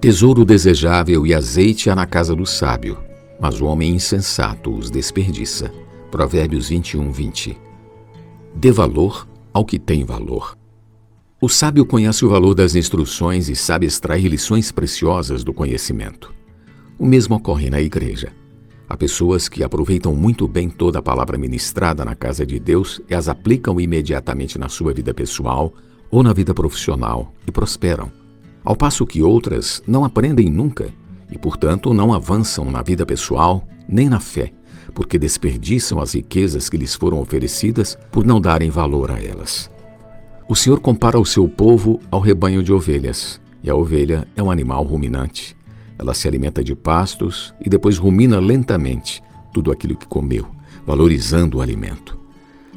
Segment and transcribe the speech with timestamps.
[0.00, 2.96] Tesouro desejável e azeite há na casa do sábio,
[3.38, 5.70] mas o homem insensato os desperdiça.
[6.10, 7.58] Provérbios 21, 20.
[8.54, 10.56] Dê valor ao que tem valor.
[11.38, 16.32] O sábio conhece o valor das instruções e sabe extrair lições preciosas do conhecimento.
[16.98, 18.32] O mesmo ocorre na igreja.
[18.88, 23.14] Há pessoas que aproveitam muito bem toda a palavra ministrada na casa de Deus e
[23.14, 25.74] as aplicam imediatamente na sua vida pessoal
[26.10, 28.10] ou na vida profissional e prosperam,
[28.64, 30.88] ao passo que outras não aprendem nunca
[31.30, 34.52] e, portanto, não avançam na vida pessoal nem na fé,
[34.94, 39.70] porque desperdiçam as riquezas que lhes foram oferecidas por não darem valor a elas.
[40.48, 44.50] O Senhor compara o seu povo ao rebanho de ovelhas, e a ovelha é um
[44.50, 45.56] animal ruminante.
[45.98, 49.22] Ela se alimenta de pastos e depois rumina lentamente
[49.52, 50.46] tudo aquilo que comeu,
[50.86, 52.18] valorizando o alimento.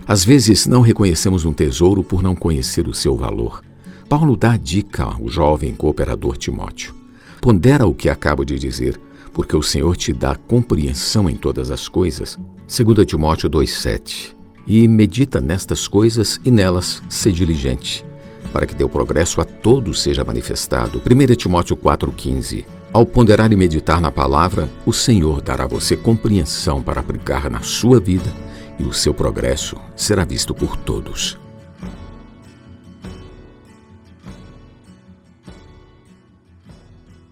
[0.06, 3.64] Às vezes não reconhecemos um tesouro por não conhecer o seu valor.
[4.08, 6.94] Paulo dá dica ao jovem cooperador Timóteo.
[7.42, 9.00] Pondera o que acabo de dizer,
[9.34, 12.38] porque o Senhor te dá compreensão em todas as coisas.
[12.68, 14.34] 2 Timóteo 2,7
[14.66, 18.06] e medita nestas coisas e nelas ser diligente,
[18.52, 21.00] para que teu progresso a todos seja manifestado.
[21.00, 26.82] 1 Timóteo 4,15 Ao ponderar e meditar na palavra, o Senhor dará a você compreensão
[26.82, 28.32] para aplicar na sua vida
[28.80, 31.43] e o seu progresso será visto por todos.